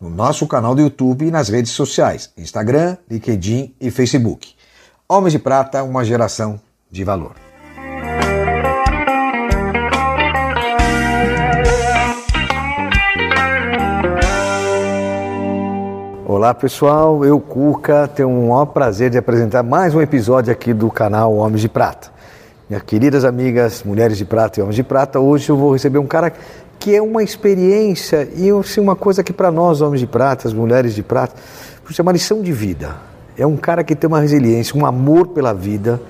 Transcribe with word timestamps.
no 0.00 0.10
nosso 0.10 0.46
canal 0.46 0.74
do 0.74 0.82
YouTube 0.82 1.26
e 1.26 1.30
nas 1.30 1.48
redes 1.48 1.72
sociais, 1.72 2.30
Instagram, 2.36 2.96
LinkedIn 3.10 3.74
e 3.80 3.90
Facebook. 3.90 4.54
Homens 5.08 5.32
de 5.32 5.38
Prata, 5.38 5.82
uma 5.82 6.04
geração 6.04 6.60
de 6.90 7.02
valor. 7.02 7.34
Olá 16.26 16.52
pessoal, 16.52 17.24
eu 17.24 17.40
Cuca 17.40 18.06
tenho 18.08 18.28
o 18.28 18.48
maior 18.48 18.66
prazer 18.66 19.10
de 19.10 19.16
apresentar 19.16 19.62
mais 19.62 19.94
um 19.94 20.00
episódio 20.02 20.52
aqui 20.52 20.74
do 20.74 20.90
canal 20.90 21.34
Homens 21.34 21.62
de 21.62 21.68
Prata. 21.68 22.15
Minhas 22.68 22.82
queridas 22.82 23.24
amigas, 23.24 23.84
mulheres 23.84 24.18
de 24.18 24.24
prata 24.24 24.58
e 24.58 24.62
homens 24.62 24.74
de 24.74 24.82
prata, 24.82 25.20
hoje 25.20 25.50
eu 25.50 25.56
vou 25.56 25.72
receber 25.72 25.98
um 25.98 26.06
cara 26.06 26.32
que 26.80 26.96
é 26.96 27.00
uma 27.00 27.22
experiência 27.22 28.28
e 28.34 28.50
assim, 28.50 28.80
uma 28.80 28.96
coisa 28.96 29.22
que 29.22 29.32
para 29.32 29.52
nós, 29.52 29.80
homens 29.80 30.00
de 30.00 30.06
prata, 30.08 30.48
as 30.48 30.52
mulheres 30.52 30.92
de 30.92 31.00
prata, 31.00 31.36
é 31.96 32.02
uma 32.02 32.10
lição 32.10 32.42
de 32.42 32.50
vida. 32.50 32.96
É 33.38 33.46
um 33.46 33.56
cara 33.56 33.84
que 33.84 33.94
tem 33.94 34.08
uma 34.08 34.18
resiliência, 34.18 34.76
um 34.76 34.84
amor 34.84 35.28
pela 35.28 35.54
vida 35.54 36.02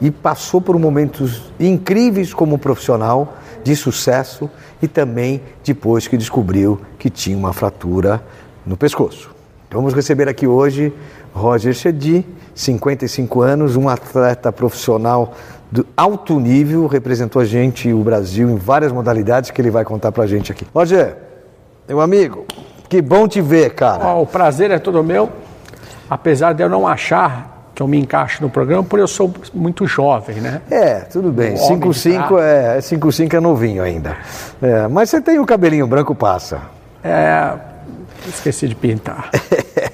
e 0.00 0.10
passou 0.10 0.60
por 0.60 0.76
momentos 0.80 1.52
incríveis 1.60 2.34
como 2.34 2.58
profissional 2.58 3.36
de 3.62 3.76
sucesso 3.76 4.50
e 4.82 4.88
também 4.88 5.40
depois 5.62 6.08
que 6.08 6.16
descobriu 6.16 6.80
que 6.98 7.08
tinha 7.08 7.38
uma 7.38 7.52
fratura 7.52 8.20
no 8.66 8.76
pescoço. 8.76 9.30
Vamos 9.70 9.94
receber 9.94 10.28
aqui 10.28 10.48
hoje 10.48 10.92
Roger 11.32 11.72
Chedi, 11.72 12.26
55 12.52 13.40
anos, 13.40 13.76
um 13.76 13.88
atleta 13.88 14.50
profissional 14.50 15.34
de 15.70 15.84
alto 15.96 16.40
nível, 16.40 16.86
representou 16.86 17.40
a 17.40 17.44
gente, 17.44 17.92
o 17.92 18.02
Brasil, 18.02 18.50
em 18.50 18.56
várias 18.56 18.90
modalidades 18.90 19.50
que 19.50 19.60
ele 19.60 19.70
vai 19.70 19.84
contar 19.84 20.10
pra 20.10 20.26
gente 20.26 20.50
aqui. 20.50 20.66
Roger, 20.74 21.16
meu 21.88 22.00
amigo, 22.00 22.44
que 22.88 23.00
bom 23.00 23.28
te 23.28 23.40
ver, 23.40 23.74
cara. 23.74 24.14
Oh, 24.14 24.22
o 24.22 24.26
prazer 24.26 24.70
é 24.70 24.78
todo 24.78 25.02
meu, 25.04 25.30
apesar 26.08 26.52
de 26.54 26.62
eu 26.62 26.68
não 26.68 26.88
achar 26.88 27.70
que 27.72 27.82
eu 27.82 27.86
me 27.86 27.98
encaixo 27.98 28.42
no 28.42 28.50
programa, 28.50 28.82
porque 28.82 29.02
eu 29.02 29.08
sou 29.08 29.32
muito 29.54 29.86
jovem, 29.86 30.36
né? 30.36 30.60
É, 30.70 31.00
tudo 31.00 31.30
bem. 31.30 31.54
5'5 31.54 32.38
é, 32.38 32.78
5'5 32.78 33.34
é 33.34 33.40
novinho 33.40 33.82
ainda. 33.82 34.16
É, 34.60 34.88
mas 34.88 35.08
você 35.08 35.20
tem 35.20 35.38
o 35.38 35.46
cabelinho 35.46 35.86
branco, 35.86 36.14
passa. 36.14 36.62
É, 37.02 37.54
esqueci 38.28 38.66
de 38.66 38.74
pintar. 38.74 39.30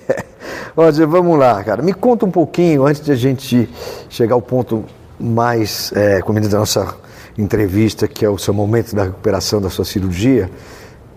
Roger, 0.75 1.07
vamos 1.07 1.39
lá, 1.39 1.63
cara. 1.63 1.83
Me 1.83 1.95
conta 1.95 2.27
um 2.27 2.31
pouquinho, 2.31 2.87
antes 2.87 3.03
de 3.03 3.13
a 3.13 3.15
gente 3.17 3.69
chegar 4.09 4.35
ao 4.35 4.43
ponto 4.43 4.85
mais 5.19 5.93
é, 5.95 6.21
comida 6.21 6.49
da 6.49 6.59
nossa 6.59 6.95
entrevista, 7.39 8.09
que 8.09 8.25
é 8.25 8.29
o 8.29 8.39
seu 8.39 8.55
momento 8.55 8.95
da 8.95 9.05
recuperação 9.05 9.61
da 9.61 9.71
sua 9.71 9.85
cirurgia, 9.85 10.51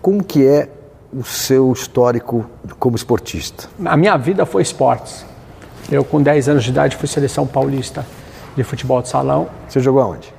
como 0.02 0.22
que 0.22 0.46
é 0.46 0.68
o 1.12 1.24
seu 1.24 1.72
histórico 1.72 2.46
como 2.78 2.96
esportista? 2.96 3.68
A 3.84 3.96
minha 3.96 4.16
vida 4.16 4.46
foi 4.46 4.62
esportes. 4.62 5.24
Eu, 5.90 6.04
com 6.04 6.22
10 6.22 6.48
anos 6.48 6.64
de 6.64 6.70
idade, 6.70 6.96
fui 6.96 7.08
seleção 7.08 7.46
paulista 7.46 8.06
de 8.56 8.62
futebol 8.62 9.02
de 9.02 9.08
salão. 9.08 9.48
Você 9.68 9.80
jogou 9.80 10.00
aonde? 10.00 10.32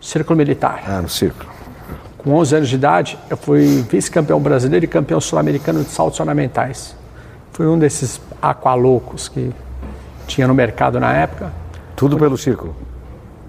Círculo 0.00 0.36
Militar. 0.36 0.82
Ah, 0.86 1.00
no 1.00 1.08
Círculo. 1.08 1.50
Com 2.18 2.34
11 2.34 2.56
anos 2.56 2.68
de 2.68 2.74
idade, 2.74 3.18
eu 3.30 3.36
fui 3.36 3.82
vice-campeão 3.90 4.38
brasileiro 4.38 4.84
e 4.84 4.88
campeão 4.88 5.20
sul-americano 5.20 5.82
de 5.82 5.90
saltos 5.90 6.20
ornamentais. 6.20 6.94
Fui 7.52 7.66
um 7.66 7.78
desses 7.78 8.20
aqualoucos 8.42 9.28
que 9.28 9.50
tinha 10.26 10.46
no 10.46 10.54
mercado 10.54 11.00
na 11.00 11.12
época. 11.12 11.50
Tudo 11.96 12.18
pelo 12.18 12.36
Círculo? 12.36 12.76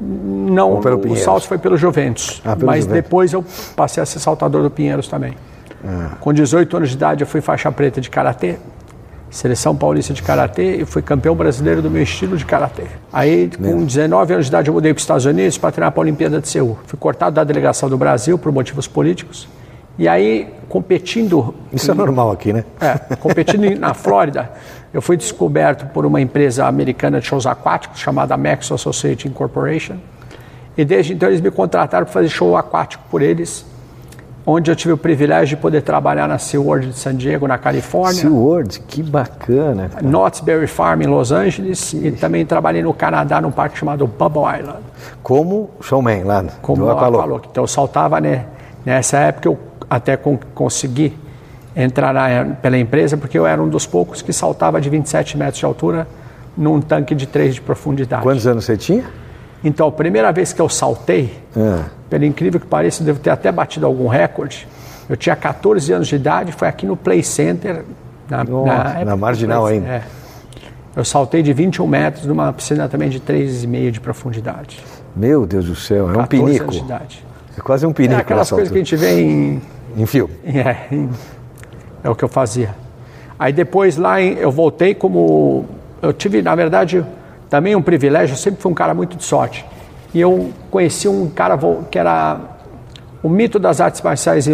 Não, 0.01 0.79
o 0.79 1.15
salto 1.15 1.47
foi 1.47 1.59
pelo 1.59 1.77
Juventus. 1.77 2.41
Ah, 2.43 2.55
pelo 2.55 2.65
mas 2.65 2.85
Juventus. 2.85 3.03
depois 3.03 3.33
eu 3.33 3.45
passei 3.75 4.01
a 4.01 4.05
ser 4.05 4.19
saltador 4.19 4.63
do 4.63 4.71
Pinheiros 4.71 5.07
também. 5.07 5.35
Ah. 5.85 6.15
Com 6.19 6.33
18 6.33 6.77
anos 6.77 6.89
de 6.89 6.95
idade 6.95 7.21
eu 7.21 7.27
fui 7.27 7.39
faixa 7.39 7.71
preta 7.71 8.01
de 8.01 8.09
karatê, 8.09 8.57
seleção 9.29 9.75
paulista 9.75 10.13
de 10.13 10.23
karatê 10.23 10.77
e 10.77 10.85
fui 10.85 11.01
campeão 11.01 11.35
brasileiro 11.35 11.81
do 11.81 11.89
meu 11.89 12.01
estilo 12.01 12.35
de 12.35 12.45
karatê. 12.45 12.83
Aí, 13.13 13.49
com 13.49 13.85
19 13.85 14.33
anos 14.33 14.45
de 14.47 14.49
idade, 14.49 14.69
eu 14.69 14.73
mudei 14.73 14.91
para 14.91 14.97
os 14.97 15.03
Estados 15.03 15.25
Unidos 15.25 15.57
para 15.57 15.71
treinar 15.71 15.91
para 15.91 16.01
a 16.01 16.03
Olimpíada 16.03 16.41
de 16.41 16.47
Seul. 16.47 16.77
Fui 16.85 16.97
cortado 16.99 17.35
da 17.35 17.43
delegação 17.43 17.87
do 17.87 17.97
Brasil 17.97 18.37
por 18.37 18.51
motivos 18.51 18.87
políticos. 18.87 19.47
E 19.97 20.07
aí, 20.07 20.53
competindo. 20.69 21.53
Isso 21.71 21.91
é 21.91 21.93
normal 21.93 22.31
aqui, 22.31 22.53
né? 22.53 22.63
É, 22.79 23.15
competindo 23.17 23.77
na 23.77 23.93
Flórida, 23.93 24.51
eu 24.93 25.01
fui 25.01 25.15
descoberto 25.15 25.85
por 25.87 26.05
uma 26.05 26.19
empresa 26.19 26.65
americana 26.65 27.19
de 27.19 27.25
shows 27.25 27.45
aquáticos 27.45 27.99
chamada 27.99 28.35
Maxwell 28.35 28.75
Associates 28.75 29.25
Incorporation. 29.25 29.97
E 30.77 30.85
desde 30.85 31.13
então 31.13 31.29
eles 31.29 31.41
me 31.41 31.51
contrataram 31.51 32.05
para 32.05 32.13
fazer 32.13 32.29
show 32.29 32.55
aquático 32.55 33.03
por 33.11 33.21
eles, 33.21 33.65
onde 34.45 34.71
eu 34.71 34.75
tive 34.75 34.93
o 34.93 34.97
privilégio 34.97 35.55
de 35.55 35.61
poder 35.61 35.81
trabalhar 35.81 36.27
na 36.27 36.37
SeaWorld 36.37 36.87
de 36.87 36.97
San 36.97 37.15
Diego, 37.15 37.47
na 37.47 37.57
Califórnia. 37.57 38.21
SeaWorld, 38.21 38.79
que 38.87 39.03
bacana. 39.03 39.89
Cara. 39.89 40.07
Knott's 40.07 40.39
Berry 40.39 40.67
Farm 40.67 41.01
em 41.01 41.07
Los 41.07 41.31
Angeles 41.31 41.93
e 41.93 42.11
também 42.11 42.45
trabalhei 42.45 42.81
no 42.81 42.93
Canadá 42.93 43.41
num 43.41 43.51
parque 43.51 43.77
chamado 43.77 44.07
Bubble 44.07 44.43
Island. 44.59 44.79
Como 45.21 45.69
showman 45.81 46.23
lá 46.23 46.45
Como 46.61 46.85
do. 46.85 47.41
Então 47.51 47.63
eu 47.63 47.67
saltava, 47.67 48.19
né? 48.19 48.45
Nessa 48.85 49.17
época 49.19 49.47
eu 49.47 49.70
até 49.91 50.15
consegui 50.15 51.13
entrar 51.75 52.13
na, 52.13 52.55
pela 52.55 52.77
empresa, 52.77 53.17
porque 53.17 53.37
eu 53.37 53.45
era 53.45 53.61
um 53.61 53.67
dos 53.67 53.85
poucos 53.85 54.21
que 54.21 54.31
saltava 54.31 54.79
de 54.79 54.89
27 54.89 55.37
metros 55.37 55.57
de 55.57 55.65
altura 55.65 56.07
num 56.55 56.79
tanque 56.79 57.13
de 57.13 57.27
3 57.27 57.55
de 57.55 57.61
profundidade. 57.61 58.23
Quantos 58.23 58.47
anos 58.47 58.63
você 58.63 58.77
tinha? 58.77 59.03
Então, 59.61 59.89
a 59.89 59.91
primeira 59.91 60.31
vez 60.31 60.53
que 60.53 60.61
eu 60.61 60.69
saltei, 60.69 61.37
é. 61.55 61.83
pelo 62.09 62.23
incrível 62.23 62.57
que 62.57 62.65
pareça, 62.65 63.03
devo 63.03 63.19
ter 63.19 63.31
até 63.31 63.51
batido 63.51 63.85
algum 63.85 64.07
recorde. 64.07 64.65
Eu 65.09 65.17
tinha 65.17 65.35
14 65.35 65.91
anos 65.91 66.07
de 66.07 66.15
idade, 66.15 66.53
foi 66.53 66.69
aqui 66.69 66.85
no 66.85 66.95
Play 66.95 67.21
Center, 67.21 67.83
na, 68.29 68.45
Nossa, 68.45 68.93
na, 68.93 69.05
na 69.05 69.17
Marginal 69.17 69.65
ainda. 69.65 69.87
É. 69.87 70.03
Eu 70.95 71.03
saltei 71.03 71.43
de 71.43 71.51
21 71.51 71.85
metros 71.85 72.25
numa 72.25 72.51
piscina 72.53 72.87
também 72.87 73.09
de 73.09 73.19
3,5 73.19 73.91
de 73.91 73.99
profundidade. 73.99 74.79
Meu 75.13 75.45
Deus 75.45 75.65
do 75.65 75.75
céu, 75.75 76.09
é 76.09 76.17
um 76.17 76.25
pinico. 76.25 76.63
Anos 76.63 76.75
de 76.77 76.81
idade. 76.81 77.25
É 77.57 77.61
quase 77.61 77.85
um 77.85 77.91
pinico. 77.91 78.15
É 78.15 78.21
aquelas 78.21 78.49
coisas 78.49 78.69
que 78.69 78.75
a 78.75 78.77
gente 78.77 78.95
vê 78.95 79.21
em 79.21 79.61
em 79.95 80.05
filme? 80.05 80.33
É, 82.03 82.07
é 82.07 82.09
o 82.09 82.15
que 82.15 82.23
eu 82.23 82.29
fazia. 82.29 82.75
Aí 83.37 83.53
depois 83.53 83.97
lá 83.97 84.21
eu 84.21 84.51
voltei 84.51 84.93
como. 84.93 85.65
Eu 86.01 86.11
tive, 86.13 86.41
na 86.41 86.55
verdade, 86.55 87.05
também 87.49 87.75
um 87.75 87.81
privilégio, 87.81 88.33
eu 88.33 88.37
sempre 88.37 88.61
fui 88.61 88.71
um 88.71 88.75
cara 88.75 88.93
muito 88.93 89.17
de 89.17 89.23
sorte. 89.23 89.65
E 90.13 90.19
eu 90.19 90.51
conheci 90.69 91.07
um 91.07 91.29
cara 91.29 91.57
que 91.89 91.97
era 91.97 92.39
o 93.23 93.29
mito 93.29 93.59
das 93.59 93.79
artes 93.79 94.01
marciais 94.01 94.47
em 94.47 94.53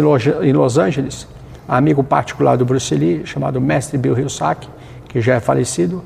Los 0.52 0.78
Angeles, 0.78 1.26
amigo 1.66 2.02
particular 2.04 2.56
do 2.56 2.64
Bruce 2.64 2.94
Lee, 2.94 3.22
chamado 3.24 3.60
Mestre 3.60 3.96
Bill 3.98 4.18
Hilsack, 4.18 4.68
que 5.08 5.20
já 5.20 5.34
é 5.34 5.40
falecido. 5.40 6.02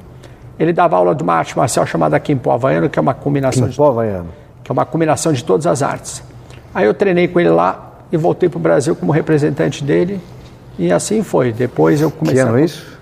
Ele 0.58 0.72
dava 0.72 0.96
aula 0.96 1.14
de 1.14 1.22
uma 1.22 1.34
arte 1.34 1.56
marcial 1.56 1.86
chamada 1.86 2.18
Kimpo 2.20 2.50
Havaiano, 2.50 2.88
que 2.88 2.98
é 2.98 3.02
uma 3.02 3.14
combinação 3.14 3.68
Kimpo 3.68 3.84
Havaiano. 3.84 4.28
que 4.62 4.70
é 4.70 4.72
uma 4.72 4.84
combinação 4.84 5.32
de 5.32 5.42
todas 5.44 5.66
as 5.66 5.82
artes. 5.82 6.22
Aí 6.74 6.86
eu 6.86 6.94
treinei 6.94 7.26
com 7.26 7.40
ele 7.40 7.50
lá 7.50 7.91
e 8.12 8.16
voltei 8.16 8.48
para 8.48 8.58
o 8.58 8.60
Brasil 8.60 8.94
como 8.94 9.10
representante 9.10 9.82
dele. 9.82 10.20
E 10.78 10.92
assim 10.92 11.22
foi. 11.22 11.52
Depois 11.52 12.00
eu 12.00 12.10
comecei. 12.10 12.42
Que 12.42 12.48
ano 12.48 12.58
a... 12.58 12.60
isso? 12.60 12.92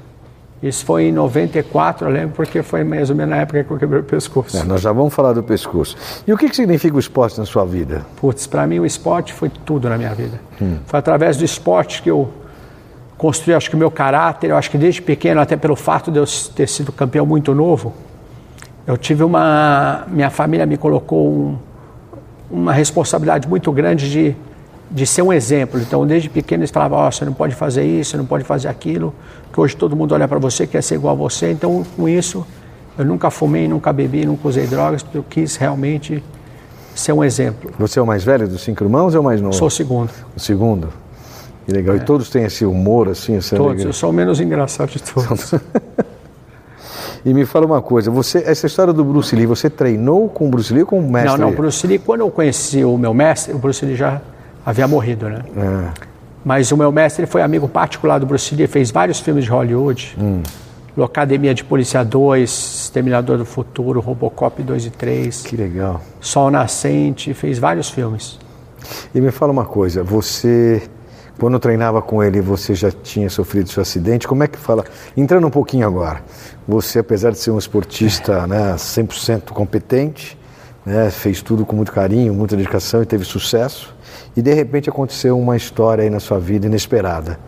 Isso 0.63 0.85
foi 0.85 1.05
em 1.05 1.13
94, 1.13 2.07
eu 2.07 2.13
lembro, 2.13 2.37
porque 2.37 2.63
foi 2.63 2.85
mais 2.85 3.09
ou 3.09 3.17
menos 3.17 3.31
na 3.31 3.41
época 3.41 3.65
que 3.65 3.71
eu 3.71 3.79
quebrei 3.79 4.01
o 4.01 4.05
pescoço. 4.05 4.59
É, 4.59 4.63
nós 4.63 4.83
já 4.83 4.93
vamos 4.93 5.15
falar 5.15 5.33
do 5.33 5.43
pescoço. 5.43 5.97
E 6.27 6.33
o 6.33 6.37
que, 6.37 6.51
que 6.51 6.55
significa 6.55 6.95
o 6.95 7.01
esporte 7.01 7.39
na 7.39 7.47
sua 7.47 7.65
vida? 7.65 8.05
Putz, 8.17 8.47
para 8.47 8.67
mim 8.67 8.79
o 8.79 8.85
esporte 8.85 9.33
foi 9.33 9.49
tudo 9.49 9.89
na 9.89 9.97
minha 9.97 10.15
vida. 10.15 10.39
Hum. 10.61 10.77
Foi 10.85 10.99
através 10.99 11.39
do 11.39 11.47
esporte 11.47 12.03
que 12.03 12.11
eu 12.11 12.29
construí, 13.17 13.55
acho 13.55 13.71
que 13.71 13.77
o 13.77 13.79
meu 13.79 13.91
caráter. 13.91 14.51
Eu 14.51 14.57
acho 14.57 14.71
que 14.71 14.77
desde 14.77 15.01
pequeno, 15.01 15.41
até 15.41 15.57
pelo 15.57 15.75
fato 15.75 16.11
de 16.11 16.19
eu 16.19 16.27
ter 16.55 16.69
sido 16.69 16.93
campeão 16.93 17.25
muito 17.25 17.55
novo, 17.55 17.95
eu 18.87 18.99
tive 18.99 19.25
uma. 19.25 20.05
Minha 20.09 20.29
família 20.29 20.67
me 20.67 20.77
colocou 20.77 21.27
um, 21.27 21.59
uma 22.51 22.75
responsabilidade 22.75 23.49
muito 23.49 23.73
grande 23.73 24.11
de 24.11 24.37
de 24.91 25.07
ser 25.07 25.23
um 25.23 25.33
exemplo. 25.33 25.81
Então, 25.81 26.07
desde 26.07 26.29
pequeno 26.29 26.63
eles 26.63 26.71
falavam, 26.71 27.07
oh, 27.07 27.11
você 27.11 27.25
não 27.25 27.33
pode 27.33 27.55
fazer 27.55 27.85
isso, 27.85 28.11
você 28.11 28.17
não 28.17 28.27
pode 28.27 28.45
fazer 28.45 28.69
aquilo, 28.69 29.15
que 29.53 29.61
hoje 29.61 29.77
todo 29.77 29.95
mundo 29.95 30.13
olha 30.13 30.27
para 30.27 30.39
você 30.39 30.67
quer 30.67 30.83
ser 30.83 30.97
igual 30.97 31.15
a 31.15 31.17
você. 31.17 31.53
Então, 31.53 31.85
com 31.97 32.09
isso, 32.09 32.45
eu 32.99 33.05
nunca 33.05 33.31
fumei, 33.31 33.69
nunca 33.69 33.93
bebi, 33.93 34.27
nunca 34.27 34.49
usei 34.49 34.67
drogas, 34.67 35.03
porque 35.03 35.19
eu 35.19 35.25
quis 35.29 35.57
realmente 35.57 36.23
ser 36.95 37.13
um 37.13 37.23
exemplo. 37.23 37.71
Você 37.79 37.99
é 37.99 38.03
o 38.03 38.07
mais 38.07 38.25
velho 38.25 38.49
dos 38.49 38.63
cinco 38.63 38.83
irmãos 38.83 39.15
ou 39.15 39.19
é 39.19 39.21
o 39.21 39.25
mais 39.25 39.41
novo? 39.41 39.55
Sou 39.55 39.69
o 39.69 39.71
segundo. 39.71 40.11
O 40.37 40.41
segundo? 40.41 40.89
Que 41.65 41.73
legal. 41.73 41.97
E 41.97 42.01
todos 42.01 42.29
têm 42.29 42.45
esse 42.45 42.65
humor, 42.65 43.09
assim, 43.09 43.37
essa 43.37 43.55
Todos, 43.55 43.73
alegria? 43.73 43.89
eu 43.89 43.93
sou 43.93 44.11
o 44.11 44.13
menos 44.13 44.41
engraçado 44.41 44.91
de 44.91 45.03
todos. 45.03 45.55
E 47.23 47.35
me 47.35 47.45
fala 47.45 47.67
uma 47.67 47.83
coisa, 47.83 48.11
você, 48.11 48.39
essa 48.47 48.67
história 48.67 48.95
do 48.95 49.05
Bruce 49.05 49.37
Lee, 49.37 49.45
você 49.45 49.69
treinou 49.69 50.27
com 50.31 50.47
o 50.47 50.49
Bruce 50.49 50.73
Lee 50.73 50.83
ou 50.83 50.89
com 50.89 50.99
o 50.99 51.03
mestre? 51.03 51.39
Não, 51.39 51.51
não, 51.51 51.55
Bruce 51.55 51.87
Lee, 51.87 51.99
quando 51.99 52.21
eu 52.21 52.31
conheci 52.31 52.83
o 52.83 52.97
meu 52.97 53.13
mestre, 53.13 53.53
o 53.53 53.59
Bruce 53.59 53.85
Lee 53.85 53.95
já 53.95 54.23
havia 54.65 54.87
morrido, 54.87 55.29
né? 55.29 55.43
É. 55.57 56.11
Mas 56.45 56.73
o 56.73 56.77
meu 56.77 56.91
mestre 56.91 57.27
foi 57.27 57.43
amigo 57.43 57.69
particular 57.69 58.19
do 58.19 58.27
Bruce 58.27 58.55
Lee, 58.55 58.67
fez 58.67 58.91
vários 58.91 59.21
filmes 59.21 59.45
de 59.45 59.51
Hollywood. 59.51 60.17
Hum. 60.19 60.43
Academia 61.05 61.55
de 61.55 61.65
Polícia 61.65 62.05
2, 62.05 62.51
Exterminador 62.51 63.39
do 63.39 63.45
Futuro, 63.45 64.01
Robocop 64.01 64.63
2 64.63 64.87
e 64.87 64.91
3, 64.91 65.43
Que 65.43 65.57
legal. 65.57 66.01
Sol 66.21 66.51
Nascente, 66.51 67.33
fez 67.33 67.59
vários 67.59 67.89
filmes. 67.91 68.39
E 69.15 69.21
me 69.21 69.31
fala 69.31 69.53
uma 69.53 69.65
coisa, 69.65 70.03
você, 70.03 70.83
quando 71.39 71.59
treinava 71.59 72.03
com 72.03 72.23
ele, 72.23 72.41
você 72.41 72.75
já 72.75 72.91
tinha 72.91 73.31
sofrido 73.31 73.69
seu 73.69 73.83
acidente? 73.83 74.27
Como 74.27 74.43
é 74.43 74.49
que 74.49 74.59
fala? 74.59 74.85
Entrando 75.17 75.47
um 75.47 75.51
pouquinho 75.51 75.87
agora, 75.87 76.23
você, 76.67 76.99
apesar 76.99 77.31
de 77.31 77.39
ser 77.39 77.51
um 77.51 77.59
esportista 77.59 78.45
né, 78.49 78.75
100% 78.75 79.51
competente, 79.51 80.39
né, 80.85 81.11
fez 81.11 81.43
tudo 81.43 81.67
com 81.67 81.77
muito 81.77 81.93
carinho, 81.93 82.35
muita 82.35 82.57
dedicação 82.57 83.03
e 83.03 83.07
teve 83.07 83.25
sucesso, 83.25 83.95
e 84.37 84.43
de 84.43 84.53
repente 84.55 84.89
aconteceu 84.89 85.39
uma 85.39 85.57
história 85.57 86.05
aí 86.05 86.11
na 86.11 86.21
sua 86.21 86.39
vida 86.39 86.67
inesperada, 86.67 87.39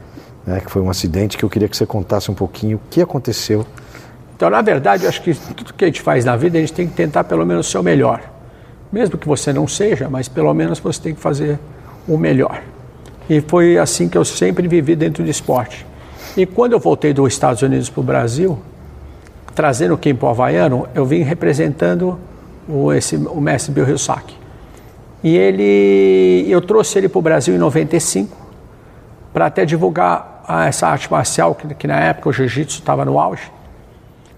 né, 0.46 0.61
que 0.61 0.70
foi 0.70 0.82
um 0.82 0.90
acidente 0.90 1.37
que 1.37 1.44
eu 1.44 1.50
queria 1.50 1.69
que 1.69 1.76
você 1.76 1.87
contasse 1.87 2.31
um 2.31 2.34
pouquinho 2.34 2.76
o 2.76 2.81
que 2.90 3.00
aconteceu. 3.00 3.64
Então, 4.37 4.50
na 4.50 4.61
verdade, 4.61 5.05
eu 5.05 5.08
acho 5.08 5.23
que 5.23 5.34
tudo 5.34 5.73
que 5.73 5.84
a 5.84 5.87
gente 5.87 6.02
faz 6.02 6.25
na 6.25 6.37
vida, 6.37 6.58
a 6.58 6.61
gente 6.61 6.73
tem 6.73 6.88
que 6.88 6.94
tentar 6.94 7.25
pelo 7.25 7.46
menos 7.46 7.70
ser 7.70 7.79
o 7.79 7.82
melhor. 7.82 8.20
Mesmo 8.90 9.17
que 9.17 9.26
você 9.26 9.52
não 9.52 9.69
seja, 9.69 10.11
mas 10.11 10.29
pelo 10.29 10.52
menos 10.52 10.81
você 10.81 11.00
tem 11.00 11.14
que 11.14 11.20
fazer 11.20 11.58
o 12.08 12.19
melhor. 12.19 12.61
E 13.31 13.40
foi 13.40 13.79
assim 13.79 14.08
que 14.08 14.19
eu 14.19 14.25
sempre 14.25 14.67
vivi 14.67 14.96
dentro 14.96 15.23
do 15.23 15.31
esporte. 15.31 15.87
E 16.37 16.44
quando 16.44 16.73
eu 16.73 16.81
voltei 16.81 17.12
dos 17.12 17.32
Estados 17.32 17.62
Unidos 17.62 17.88
para 17.88 18.00
o 18.00 18.02
Brasil, 18.02 18.58
trazendo 19.55 19.94
o 19.94 19.99
Kimpo 19.99 20.26
Havaiano, 20.26 20.88
eu 20.94 21.06
vim 21.06 21.23
representando 21.23 22.19
o, 22.69 22.93
esse, 22.93 23.17
o 23.17 23.41
mestre 23.41 23.73
Bill 23.73 23.88
Hilsack. 23.88 24.35
E 25.23 25.37
ele, 25.37 26.47
eu 26.49 26.61
trouxe 26.61 26.99
ele 26.99 27.09
para 27.09 27.19
o 27.19 27.23
Brasil 27.23 27.55
em 27.55 27.59
95 27.59 28.37
para 29.32 29.47
até 29.47 29.64
divulgar 29.64 30.44
essa 30.67 30.88
arte 30.88 31.11
marcial, 31.11 31.55
que, 31.55 31.75
que 31.75 31.87
na 31.87 31.99
época 32.00 32.29
o 32.29 32.32
jiu-jitsu 32.32 32.81
estava 32.81 33.05
no 33.05 33.19
auge. 33.19 33.50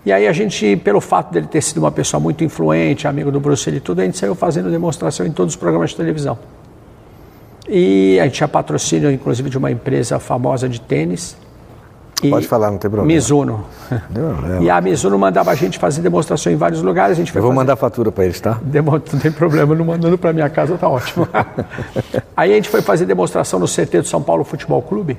E 0.05 0.13
aí 0.13 0.27
a 0.27 0.33
gente, 0.33 0.77
pelo 0.77 1.01
fato 1.01 1.33
dele 1.33 1.47
ter 1.47 1.63
sido 1.63 1.79
uma 1.79 1.91
pessoa 1.91 2.21
muito 2.21 2.45
influente, 2.45 3.09
amigo 3.09 3.33
do 3.33 3.41
Bruce 3.41 3.69
Lee 3.71 3.79
e 3.79 3.81
tudo, 3.81 4.01
a 4.01 4.05
gente 4.05 4.19
saiu 4.19 4.35
fazendo 4.35 4.71
demonstração 4.71 5.25
em 5.25 5.33
todos 5.33 5.55
os 5.55 5.57
programas 5.57 5.91
de 5.91 5.97
televisão. 5.97 6.39
E 7.67 8.19
a 8.21 8.25
gente 8.25 8.35
tinha 8.35 8.49
patrocínio, 8.49 9.11
inclusive, 9.11 9.49
de 9.49 9.57
uma 9.57 9.71
empresa 9.71 10.19
famosa 10.19 10.69
de 10.69 10.79
tênis. 10.79 11.37
E 12.25 12.31
Pode 12.31 12.49
falar, 12.49 12.71
não 12.71 12.79
tem 12.79 12.91
problema. 12.91 13.07
Mizuno. 13.15 13.65
Não. 14.11 14.63
E 14.63 14.71
a 14.71 14.81
Mizuno 14.81 15.19
mandava 15.19 15.51
a 15.51 15.55
gente 15.55 15.79
fazer 15.79 16.01
demonstração 16.01 16.51
em 16.53 16.57
vários 16.57 16.81
lugares. 16.81 17.13
A 17.13 17.15
gente 17.23 17.35
Eu 17.35 17.43
vou 17.43 17.51
fazer- 17.51 17.61
mandar 17.61 17.77
fatura 17.77 18.11
para 18.11 18.25
eles, 18.25 18.41
tá? 18.41 18.59
Demo- 18.63 18.93
Não 18.93 19.21
tem 19.21 19.31
problema, 19.31 19.75
não 19.75 19.85
mandando 19.85 20.17
para 20.17 20.33
minha 20.33 20.49
casa 20.49 20.77
tá 20.79 20.89
ótimo. 20.89 21.29
Aí 22.37 22.53
a 22.53 22.55
gente 22.55 22.69
foi 22.69 22.81
fazer 22.83 23.05
demonstração 23.07 23.59
no 23.61 23.67
CT 23.67 24.01
do 24.01 24.07
São 24.09 24.23
Paulo 24.23 24.43
Futebol 24.45 24.81
Clube 24.83 25.19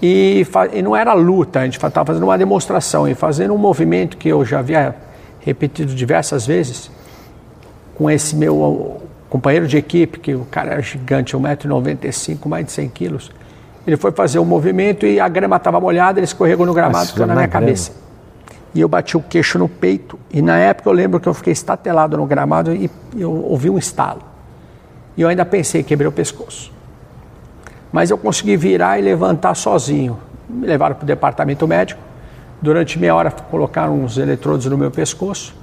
e, 0.00 0.46
fa- 0.50 0.68
e 0.72 0.82
não 0.82 0.94
era 0.94 1.12
luta, 1.14 1.60
a 1.60 1.64
gente 1.64 1.74
estava 1.82 2.04
fazendo 2.04 2.24
uma 2.24 2.38
demonstração 2.38 3.08
e 3.08 3.14
fazendo 3.14 3.52
um 3.54 3.58
movimento 3.58 4.16
que 4.16 4.28
eu 4.28 4.44
já 4.44 4.60
havia 4.60 4.94
repetido 5.40 5.94
diversas 5.94 6.46
vezes 6.46 6.90
com 7.94 8.10
esse 8.10 8.34
meu 8.36 9.00
companheiro 9.28 9.66
de 9.66 9.76
equipe, 9.76 10.18
que 10.20 10.34
o 10.34 10.44
cara 10.50 10.72
era 10.72 10.82
gigante, 10.82 11.36
1,95m, 11.36 12.46
mais 12.48 12.66
de 12.66 12.72
100 12.72 12.88
quilos. 12.88 13.30
Ele 13.86 13.96
foi 13.96 14.12
fazer 14.12 14.38
o 14.38 14.44
movimento 14.44 15.06
e 15.06 15.20
a 15.20 15.28
grama 15.28 15.56
estava 15.56 15.78
molhada, 15.78 16.18
ele 16.18 16.24
escorregou 16.24 16.64
no 16.64 16.72
gramado, 16.72 17.08
ficou 17.08 17.26
na 17.26 17.34
na 17.34 17.40
minha 17.40 17.46
grama. 17.46 17.66
cabeça. 17.66 17.92
E 18.74 18.80
eu 18.80 18.88
bati 18.88 19.16
o 19.16 19.20
queixo 19.22 19.58
no 19.58 19.68
peito. 19.68 20.18
E 20.32 20.42
na 20.42 20.58
época 20.58 20.88
eu 20.88 20.92
lembro 20.92 21.20
que 21.20 21.28
eu 21.28 21.34
fiquei 21.34 21.52
estatelado 21.52 22.16
no 22.16 22.26
gramado 22.26 22.74
e 22.74 22.90
eu 23.16 23.30
ouvi 23.30 23.70
um 23.70 23.78
estalo. 23.78 24.22
E 25.16 25.22
eu 25.22 25.28
ainda 25.28 25.44
pensei, 25.44 25.82
quebrei 25.82 26.08
o 26.08 26.12
pescoço. 26.12 26.72
Mas 27.92 28.10
eu 28.10 28.18
consegui 28.18 28.56
virar 28.56 28.98
e 28.98 29.02
levantar 29.02 29.54
sozinho. 29.54 30.18
Me 30.48 30.66
levaram 30.66 30.96
para 30.96 31.04
o 31.04 31.06
departamento 31.06 31.68
médico. 31.68 32.00
Durante 32.60 32.98
meia 32.98 33.14
hora 33.14 33.30
colocaram 33.30 33.94
uns 34.02 34.18
eletrodos 34.18 34.66
no 34.66 34.76
meu 34.76 34.90
pescoço. 34.90 35.54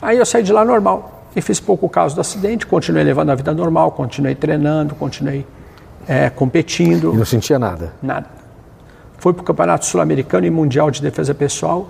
Aí 0.00 0.18
eu 0.18 0.26
saí 0.26 0.42
de 0.42 0.52
lá 0.52 0.64
normal. 0.64 1.24
E 1.34 1.40
fiz 1.40 1.58
pouco 1.58 1.88
caso 1.88 2.14
do 2.14 2.20
acidente, 2.20 2.66
continuei 2.66 3.04
levando 3.04 3.30
a 3.30 3.34
vida 3.34 3.52
normal, 3.52 3.90
continuei 3.92 4.34
treinando, 4.34 4.94
continuei 4.94 5.44
eh, 6.08 6.30
competindo. 6.30 7.12
E 7.14 7.16
não 7.16 7.24
sentia 7.24 7.58
nada. 7.58 7.92
Nada. 8.02 8.26
Fui 9.18 9.32
para 9.32 9.42
o 9.42 9.44
Campeonato 9.44 9.84
Sul-Americano 9.84 10.46
e 10.46 10.50
Mundial 10.50 10.90
de 10.90 11.02
Defesa 11.02 11.34
Pessoal. 11.34 11.88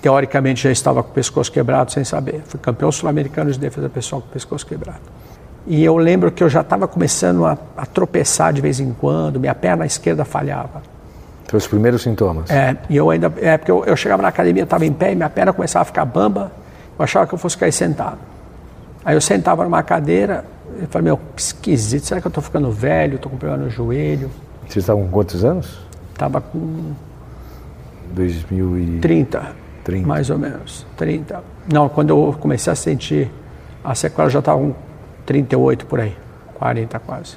Teoricamente 0.00 0.64
já 0.64 0.72
estava 0.72 1.02
com 1.02 1.10
o 1.10 1.12
pescoço 1.12 1.52
quebrado 1.52 1.92
sem 1.92 2.02
saber. 2.02 2.42
Fui 2.46 2.58
campeão 2.58 2.90
sul-americano 2.90 3.52
de 3.52 3.58
defesa 3.58 3.88
pessoal 3.88 4.20
com 4.20 4.26
o 4.26 4.30
pescoço 4.32 4.66
quebrado. 4.66 4.98
E 5.64 5.84
eu 5.84 5.96
lembro 5.96 6.32
que 6.32 6.42
eu 6.42 6.48
já 6.48 6.62
estava 6.62 6.88
começando 6.88 7.46
a, 7.46 7.56
a 7.76 7.86
tropeçar 7.86 8.52
de 8.52 8.60
vez 8.60 8.80
em 8.80 8.92
quando, 8.92 9.38
minha 9.38 9.54
perna 9.54 9.86
esquerda 9.86 10.24
falhava. 10.24 10.82
Foi 11.46 11.58
os 11.58 11.68
primeiros 11.68 12.02
sintomas. 12.02 12.50
É, 12.50 12.76
e 12.90 12.96
eu 12.96 13.10
ainda. 13.10 13.32
É 13.36 13.56
porque 13.56 13.70
eu, 13.70 13.84
eu 13.84 13.94
chegava 13.94 14.22
na 14.22 14.28
academia, 14.28 14.64
estava 14.64 14.84
em 14.84 14.92
pé 14.92 15.12
e 15.12 15.14
minha 15.14 15.30
perna 15.30 15.52
começava 15.52 15.82
a 15.82 15.84
ficar 15.84 16.04
bamba. 16.04 16.50
Eu 16.98 17.04
achava 17.04 17.24
que 17.26 17.34
eu 17.34 17.38
fosse 17.38 17.56
cair 17.56 17.70
sentado. 17.70 18.18
Aí 19.04 19.16
eu 19.16 19.20
sentava 19.20 19.64
numa 19.64 19.82
cadeira 19.82 20.44
e 20.82 20.86
falei, 20.86 21.06
meu, 21.06 21.16
que 21.36 21.42
esquisito, 21.42 22.06
será 22.06 22.20
que 22.20 22.26
eu 22.26 22.30
estou 22.30 22.42
ficando 22.42 22.70
velho? 22.70 23.16
Estou 23.16 23.30
com 23.30 23.36
problema 23.36 23.64
no 23.64 23.70
joelho? 23.70 24.30
Vocês 24.62 24.84
estavam 24.84 25.04
com 25.04 25.10
quantos 25.10 25.44
anos? 25.44 25.80
Estava 26.12 26.40
com 26.40 26.92
2030. 28.14 29.00
30, 29.00 29.52
30. 29.84 30.06
mais 30.06 30.30
ou 30.30 30.38
menos. 30.38 30.86
30. 30.96 31.42
Não, 31.72 31.88
quando 31.88 32.10
eu 32.10 32.36
comecei 32.38 32.72
a 32.72 32.76
sentir 32.76 33.30
a 33.84 33.94
sequela, 33.94 34.30
já 34.30 34.38
estava 34.38 34.58
com 34.60 34.74
38 35.26 35.86
por 35.86 36.00
aí, 36.00 36.16
40 36.54 36.98
quase. 37.00 37.36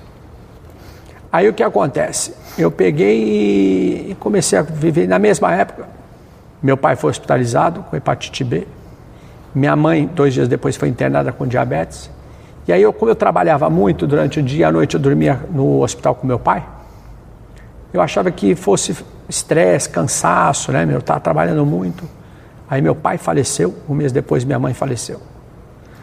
Aí 1.32 1.50
o 1.50 1.54
que 1.54 1.64
acontece? 1.64 2.34
Eu 2.58 2.72
peguei 2.72 4.12
e 4.12 4.16
comecei 4.20 4.58
a 4.58 4.62
viver 4.62 5.08
na 5.08 5.20
mesma 5.20 5.54
época. 5.54 5.88
Meu 6.64 6.78
pai 6.78 6.96
foi 6.96 7.10
hospitalizado 7.10 7.84
com 7.84 7.96
hepatite 7.96 8.44
B. 8.44 8.66
Minha 9.56 9.76
mãe, 9.76 10.06
dois 10.14 10.34
dias 10.34 10.48
depois, 10.50 10.76
foi 10.76 10.90
internada 10.90 11.32
com 11.32 11.48
diabetes. 11.48 12.12
E 12.68 12.74
aí, 12.74 12.82
eu, 12.82 12.92
como 12.92 13.10
eu 13.10 13.16
trabalhava 13.16 13.70
muito 13.70 14.06
durante 14.06 14.40
o 14.40 14.44
dia 14.44 14.60
e 14.60 14.64
à 14.66 14.72
noite, 14.72 14.96
eu 14.96 15.00
dormia 15.00 15.40
no 15.52 15.82
hospital 15.82 16.14
com 16.14 16.28
meu 16.28 16.38
pai. 16.38 16.66
Eu 17.94 18.02
achava 18.02 18.30
que 18.30 18.54
fosse 18.54 18.96
estresse, 19.30 19.90
cansaço, 19.90 20.72
né? 20.72 20.86
meu? 20.86 20.96
Eu 20.96 21.00
estava 21.00 21.20
trabalhando 21.20 21.66
muito. 21.66 22.04
Aí 22.70 22.82
meu 22.82 22.96
pai 22.96 23.18
faleceu, 23.18 23.74
um 23.88 23.94
mês 23.94 24.12
depois 24.12 24.44
minha 24.44 24.60
mãe 24.60 24.74
faleceu. 24.74 25.22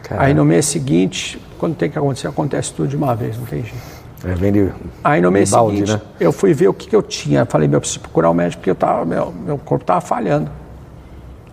Caramba. 0.01 0.25
Aí 0.25 0.33
no 0.33 0.45
mês 0.45 0.65
seguinte, 0.65 1.39
quando 1.59 1.75
tem 1.75 1.89
que 1.89 1.97
acontecer, 1.97 2.27
acontece 2.27 2.73
tudo 2.73 2.87
de 2.87 2.95
uma 2.95 3.13
vez, 3.15 3.37
não 3.37 3.45
tem 3.45 3.61
jeito. 3.61 4.03
É, 4.25 4.33
vem 4.33 4.51
de, 4.51 4.71
Aí 5.03 5.21
no 5.21 5.29
mês 5.29 5.49
de 5.49 5.55
balde, 5.55 5.75
seguinte, 5.75 5.93
né? 5.93 6.01
eu 6.19 6.31
fui 6.31 6.53
ver 6.53 6.69
o 6.69 6.73
que, 6.73 6.87
que 6.87 6.95
eu 6.95 7.01
tinha. 7.01 7.45
Falei, 7.45 7.67
meu, 7.67 7.77
eu 7.77 7.81
preciso 7.81 7.99
procurar 7.99 8.31
um 8.31 8.33
médico 8.33 8.61
porque 8.61 8.71
eu 8.71 8.75
tava, 8.75 9.05
meu, 9.05 9.33
meu 9.45 9.57
corpo 9.57 9.83
estava 9.83 9.99
falhando. 9.99 10.49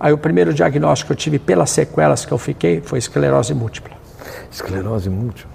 Aí 0.00 0.14
o 0.14 0.18
primeiro 0.18 0.54
diagnóstico 0.54 1.08
que 1.08 1.12
eu 1.12 1.16
tive 1.16 1.38
pelas 1.38 1.68
sequelas 1.68 2.24
que 2.24 2.32
eu 2.32 2.38
fiquei 2.38 2.80
foi 2.80 2.98
esclerose 2.98 3.52
múltipla. 3.52 3.94
Esclerose 4.50 5.10
múltipla. 5.10 5.50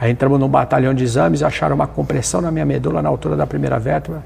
Aí 0.00 0.10
entramos 0.10 0.40
num 0.40 0.48
batalhão 0.48 0.94
de 0.94 1.04
exames, 1.04 1.42
acharam 1.42 1.74
uma 1.74 1.86
compressão 1.86 2.40
na 2.40 2.50
minha 2.50 2.64
medula 2.64 3.02
na 3.02 3.10
altura 3.10 3.36
da 3.36 3.46
primeira 3.46 3.78
vértebra. 3.78 4.22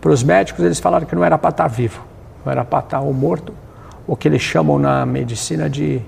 Para 0.00 0.10
os 0.10 0.24
médicos, 0.24 0.64
eles 0.64 0.80
falaram 0.80 1.06
que 1.06 1.14
não 1.14 1.24
era 1.24 1.38
para 1.38 1.50
estar 1.50 1.68
vivo, 1.68 2.04
não 2.44 2.50
era 2.50 2.64
para 2.64 2.80
estar 2.80 3.00
ou 3.00 3.14
morto, 3.14 3.54
o 4.04 4.16
que 4.16 4.26
eles 4.26 4.42
chamam 4.42 4.80
na 4.80 5.06
medicina 5.06 5.70
de 5.70 6.02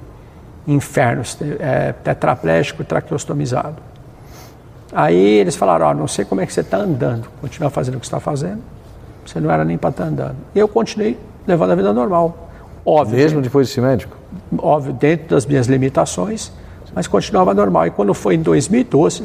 infernos, 0.67 1.39
é, 1.61 1.93
tetraplégico 1.93 2.83
e 2.83 2.85
traqueostomizado. 2.85 3.77
Aí 4.93 5.39
eles 5.39 5.55
falaram, 5.55 5.87
ó, 5.87 5.95
não 5.95 6.09
sei 6.09 6.25
como 6.25 6.41
é 6.41 6.47
que 6.47 6.53
você 6.53 6.61
está 6.61 6.79
andando, 6.79 7.29
continua 7.41 7.71
fazendo 7.71 7.97
o 7.97 8.01
que 8.01 8.07
você 8.07 8.15
está 8.17 8.21
fazendo, 8.21 8.61
você 9.25 9.39
não 9.39 9.51
era 9.51 9.65
nem 9.65 9.79
para 9.79 9.91
estar 9.91 10.05
andando. 10.05 10.37
E 10.53 10.59
eu 10.59 10.67
continuei 10.67 11.17
levando 11.47 11.71
a 11.71 11.75
vida 11.77 11.93
normal, 11.93 12.46
óbvio. 12.87 13.17
Mesmo 13.19 13.41
depois 13.43 13.67
desse 13.69 13.81
médico? 13.81 14.17
óbvio, 14.59 14.93
dentro 14.93 15.29
das 15.29 15.45
minhas 15.45 15.67
limitações, 15.67 16.53
mas 16.95 17.07
continuava 17.07 17.53
normal. 17.53 17.87
E 17.87 17.91
quando 17.91 18.15
foi 18.15 18.37
em 18.37 18.43
2012, 18.43 19.25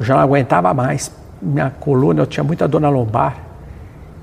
eu 0.00 0.04
já 0.04 0.14
não 0.14 0.22
aguentava 0.22 0.72
mais. 0.72 1.10
Minha 1.40 1.70
coluna, 1.70 2.22
eu 2.22 2.26
tinha 2.26 2.42
muita 2.44 2.66
dor 2.66 2.80
na 2.80 2.88
lombar. 2.88 3.36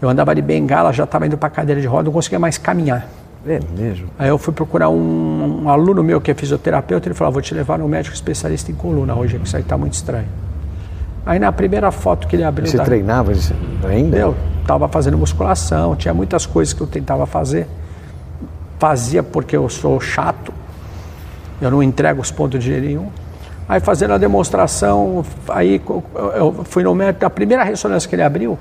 Eu 0.01 0.10
andava 0.10 0.34
de 0.34 0.41
bengala, 0.41 0.91
já 0.94 1.03
estava 1.03 1.25
indo 1.27 1.38
para 1.38 1.48
a 1.48 1.51
cadeira 1.51 1.79
de 1.82 1.88
roda, 1.88 2.03
não 2.06 2.12
conseguia 2.13 2.39
mais 2.39 2.58
caminhar. 2.58 3.08
É 3.46 3.60
mesmo. 3.77 4.08
Aí 4.18 4.29
eu 4.29 4.38
fui 4.38 4.53
procurar 4.53 4.89
um, 4.89 5.63
um 5.63 5.70
aluno 5.70 6.03
meu 6.03 6.20
que 6.22 6.32
é 6.32 6.34
fisioterapeuta, 6.34 7.08
ele 7.08 7.15
falou, 7.15 7.34
vou 7.34 7.41
te 7.41 7.53
levar 7.53 7.77
no 7.79 7.88
médico 7.88 8.13
especialista 8.15 8.72
em 8.72 8.75
coluna 8.75 9.15
hoje, 9.15 9.38
que 9.38 9.46
isso 9.46 9.56
aí 9.56 9.62
está 9.62 9.77
muito 9.77 9.94
estranho. 9.94 10.27
Aí 11.25 11.38
na 11.39 11.51
primeira 11.51 11.91
foto 11.91 12.27
que 12.27 12.36
ele 12.36 12.44
abriu... 12.44 12.65
Você 12.68 12.77
da- 12.77 12.84
treinava 12.84 13.32
ainda? 13.88 14.18
eu 14.18 14.36
estava 14.62 14.88
fazendo 14.88 15.18
musculação, 15.18 15.96
tinha 15.96 16.13
muitas 16.13 16.46
coisas 16.46 16.74
que 16.74 16.82
eu 16.82 16.88
tentava 16.88 17.25
fazer. 17.25 17.68
Fazia 18.79 19.21
porque 19.21 19.55
eu 19.55 19.67
sou 19.69 20.00
chato, 20.00 20.53
eu 21.62 21.69
não 21.69 21.83
entrego 21.83 22.21
os 22.21 22.31
pontos 22.31 22.63
de 22.63 22.71
nenhum. 22.79 23.09
Aí 23.67 23.79
fazendo 23.79 24.13
a 24.13 24.17
demonstração, 24.17 25.24
aí 25.50 25.81
eu 26.33 26.63
fui 26.63 26.81
no 26.81 26.95
médico, 26.95 27.24
a 27.25 27.29
primeira 27.29 27.63
ressonância 27.63 28.09
que 28.09 28.15
ele 28.15 28.24
abriu, 28.24 28.57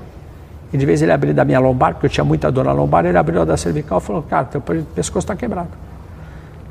e 0.71 0.77
de 0.77 0.85
vez 0.85 1.01
ele 1.01 1.11
abriu 1.11 1.33
da 1.33 1.43
minha 1.43 1.59
lombar, 1.59 1.93
porque 1.93 2.05
eu 2.05 2.09
tinha 2.09 2.23
muita 2.23 2.51
dor 2.51 2.65
na 2.65 2.71
lombar, 2.71 3.05
ele 3.05 3.17
abriu 3.17 3.41
a 3.41 3.45
da 3.45 3.57
cervical 3.57 3.97
e 3.97 4.01
falou, 4.01 4.21
cara, 4.21 4.45
teu 4.45 4.61
pescoço 4.61 5.23
está 5.23 5.35
quebrado. 5.35 5.69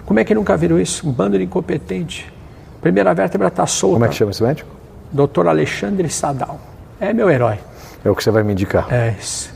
Como 0.06 0.20
é 0.20 0.24
que 0.24 0.34
nunca 0.34 0.56
viram 0.56 0.78
isso? 0.78 1.08
Um 1.08 1.10
bando 1.12 1.36
de 1.36 1.44
incompetente. 1.44 2.32
Primeira 2.80 3.12
vértebra 3.12 3.48
está 3.48 3.66
solta. 3.66 3.94
Como 3.94 4.04
é 4.04 4.08
que 4.08 4.14
chama 4.14 4.30
esse 4.30 4.42
médico? 4.42 4.70
Doutor 5.10 5.48
Alexandre 5.48 6.08
Sadal. 6.08 6.60
É 7.00 7.12
meu 7.12 7.28
herói. 7.28 7.58
É 8.04 8.08
o 8.08 8.14
que 8.14 8.22
você 8.22 8.30
vai 8.30 8.42
me 8.42 8.52
indicar. 8.52 8.86
É 8.90 9.14
esse. 9.18 9.50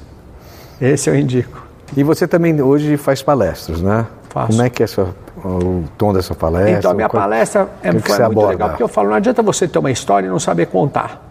Esse 0.80 1.08
eu 1.08 1.16
indico. 1.16 1.62
E 1.96 2.02
você 2.02 2.26
também 2.26 2.61
hoje 2.61 2.96
faz 2.96 3.22
palestras, 3.22 3.80
né? 3.82 4.06
Faço. 4.30 4.49
Como 4.52 4.62
é 4.62 4.70
que 4.70 4.82
é 4.82 4.87
sua, 4.87 5.14
o 5.44 5.84
tom 5.99 6.12
dessa 6.12 6.34
palestra? 6.34 6.78
Então, 6.78 6.90
a 6.90 6.94
minha 6.94 7.08
Qual- 7.08 7.22
palestra 7.22 7.68
é, 7.82 7.90
que 7.92 7.99
foi 8.00 8.16
você 8.16 8.22
muito 8.22 8.32
aborda? 8.32 8.49
legal, 8.50 8.68
porque 8.70 8.82
eu 8.82 8.88
falo, 8.88 9.08
não 9.11 9.16
adianta 9.16 9.42
você 9.42 9.68
ter 9.68 9.78
uma 9.78 9.90
história 9.90 10.26
e 10.26 10.30
não 10.30 10.38
saber 10.38 10.66
contar. 10.66 11.22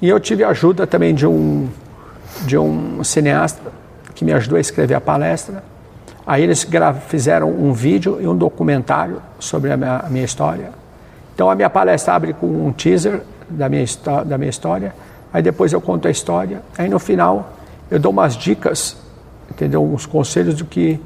E 0.00 0.08
eu 0.08 0.20
tive 0.20 0.44
a 0.44 0.50
ajuda 0.50 0.86
também 0.86 1.12
de 1.14 1.26
um, 1.26 1.68
de 2.42 2.56
um 2.56 3.02
cineasta 3.02 3.60
que 4.14 4.24
me 4.24 4.32
ajudou 4.32 4.58
a 4.58 4.60
escrever 4.60 4.94
a 4.94 5.00
palestra. 5.00 5.64
Aí 6.26 6.42
eles 6.42 6.66
fizeram 7.08 7.50
um 7.50 7.72
vídeo 7.72 8.18
e 8.20 8.28
um 8.28 8.36
documentário 8.36 9.20
sobre 9.40 9.72
a 9.72 9.76
minha, 9.76 9.96
a 10.06 10.08
minha 10.08 10.24
história. 10.24 10.70
Então 11.34 11.50
a 11.50 11.54
minha 11.56 11.68
palestra 11.68 12.14
abre 12.14 12.32
com 12.32 12.46
um 12.46 12.72
teaser 12.72 13.22
da 13.50 13.68
minha, 13.68 13.84
da 14.24 14.38
minha 14.38 14.48
história, 14.50 14.94
aí 15.32 15.42
depois 15.42 15.72
eu 15.72 15.80
conto 15.80 16.06
a 16.06 16.10
história, 16.10 16.62
aí 16.78 16.88
no 16.88 16.98
final 16.98 17.50
eu 17.90 17.98
dou 17.98 18.10
umas 18.12 18.36
dicas, 18.36 18.96
entendeu? 19.50 19.82
Uns 19.84 20.06
conselhos 20.06 20.54
do 20.56 20.64
que 20.64 21.00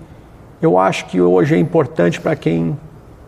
eu 0.60 0.78
acho 0.78 1.06
que 1.06 1.20
hoje 1.20 1.54
é 1.54 1.58
importante 1.58 2.20
para 2.20 2.34
quem, 2.34 2.76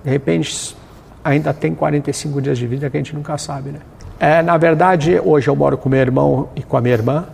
de 0.02 0.10
repente, 0.10 0.76
ainda 1.22 1.52
tem 1.52 1.74
45 1.74 2.42
dias 2.42 2.58
de 2.58 2.66
vida, 2.66 2.90
que 2.90 2.96
a 2.96 3.00
gente 3.00 3.14
nunca 3.14 3.38
sabe, 3.38 3.70
né? 3.70 3.80
É, 4.18 4.42
na 4.42 4.56
verdade, 4.56 5.20
hoje 5.24 5.48
eu 5.48 5.56
moro 5.56 5.78
com 5.78 5.88
meu 5.88 6.00
irmão 6.00 6.48
e 6.54 6.62
com 6.62 6.76
a 6.76 6.80
minha 6.80 6.94
irmã. 6.94 7.26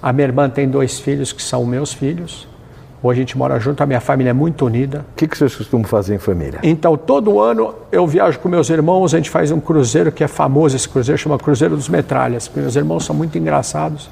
A 0.00 0.12
minha 0.12 0.26
irmã 0.26 0.48
tem 0.48 0.68
dois 0.68 1.00
filhos 1.00 1.32
que 1.32 1.42
são 1.42 1.64
meus 1.64 1.92
filhos. 1.92 2.46
Hoje 3.02 3.20
a 3.20 3.22
gente 3.22 3.38
mora 3.38 3.58
junto, 3.58 3.80
a 3.80 3.86
minha 3.86 4.00
família 4.00 4.30
é 4.30 4.32
muito 4.32 4.66
unida. 4.66 5.04
O 5.12 5.16
que, 5.16 5.26
que 5.26 5.38
vocês 5.38 5.54
costumam 5.54 5.86
fazer 5.86 6.14
em 6.14 6.18
família? 6.18 6.58
Então, 6.62 6.96
todo 6.96 7.40
ano 7.40 7.74
eu 7.90 8.06
viajo 8.06 8.38
com 8.40 8.48
meus 8.48 8.70
irmãos, 8.70 9.14
a 9.14 9.18
gente 9.18 9.30
faz 9.30 9.50
um 9.50 9.60
cruzeiro 9.60 10.10
que 10.12 10.22
é 10.22 10.28
famoso, 10.28 10.76
esse 10.76 10.88
cruzeiro 10.88 11.16
chama 11.16 11.38
Cruzeiro 11.38 11.76
dos 11.76 11.88
Metralhas, 11.88 12.48
porque 12.48 12.60
meus 12.60 12.76
irmãos 12.76 13.04
são 13.04 13.14
muito 13.14 13.38
engraçados. 13.38 14.10